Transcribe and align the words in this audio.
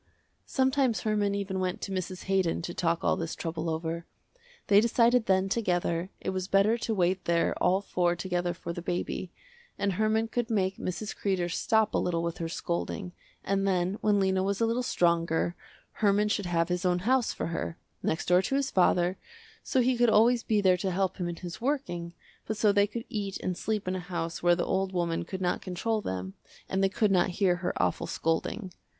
Sometimes 0.47 1.01
Herman 1.01 1.35
even 1.35 1.59
went 1.59 1.79
to 1.81 1.91
Mrs. 1.91 2.23
Haydon 2.23 2.63
to 2.63 2.73
talk 2.73 3.03
all 3.03 3.15
this 3.15 3.35
trouble 3.35 3.69
over. 3.69 4.07
They 4.65 4.81
decided 4.81 5.27
then 5.27 5.47
together, 5.47 6.09
it 6.19 6.31
was 6.31 6.47
better 6.47 6.75
to 6.79 6.95
wait 6.95 7.25
there 7.25 7.53
all 7.61 7.81
four 7.81 8.15
together 8.15 8.55
for 8.55 8.73
the 8.73 8.81
baby, 8.81 9.31
and 9.77 9.93
Herman 9.93 10.29
could 10.29 10.49
make 10.49 10.77
Mrs. 10.77 11.15
Kreder 11.15 11.51
stop 11.51 11.93
a 11.93 11.99
little 11.99 12.23
with 12.23 12.39
her 12.39 12.49
scolding, 12.49 13.11
and 13.43 13.67
then 13.67 13.99
when 14.01 14.19
Lena 14.19 14.41
was 14.41 14.59
a 14.59 14.65
little 14.65 14.81
stronger, 14.81 15.55
Herman 15.91 16.29
should 16.29 16.47
have 16.47 16.69
his 16.69 16.83
own 16.83 16.97
house 17.05 17.31
for 17.31 17.45
her, 17.53 17.77
next 18.01 18.25
door 18.25 18.41
to 18.41 18.55
his 18.55 18.71
father, 18.71 19.19
so 19.61 19.81
he 19.81 19.95
could 19.97 20.09
always 20.09 20.41
be 20.41 20.61
there 20.61 20.77
to 20.77 20.89
help 20.89 21.17
him 21.17 21.29
in 21.29 21.35
his 21.35 21.61
working, 21.61 22.13
but 22.47 22.57
so 22.57 22.71
they 22.71 22.87
could 22.87 23.05
eat 23.07 23.37
and 23.41 23.55
sleep 23.55 23.87
in 23.87 23.95
a 23.95 23.99
house 23.99 24.41
where 24.41 24.55
the 24.55 24.65
old 24.65 24.93
woman 24.93 25.25
could 25.25 25.41
not 25.41 25.61
control 25.61 26.01
them 26.01 26.33
and 26.67 26.83
they 26.83 26.89
could 26.89 27.11
not 27.11 27.29
hear 27.37 27.57
her 27.57 27.71
awful 27.79 28.07
scolding. 28.07 28.73